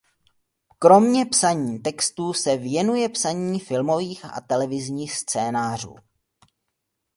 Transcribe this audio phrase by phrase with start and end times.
[0.79, 5.95] Kromě psaní textů se věnuje psaní filmových a televizních scénářů.